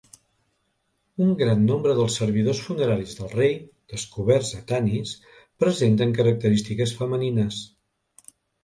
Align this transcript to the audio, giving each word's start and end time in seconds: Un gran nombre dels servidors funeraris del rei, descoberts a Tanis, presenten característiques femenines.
Un 1.25 1.33
gran 1.41 1.61
nombre 1.71 1.93
dels 1.99 2.15
servidors 2.21 2.63
funeraris 2.69 3.13
del 3.19 3.29
rei, 3.35 3.53
descoberts 3.95 4.51
a 4.61 4.63
Tanis, 4.73 5.15
presenten 5.67 6.19
característiques 6.23 6.99
femenines. 7.05 7.65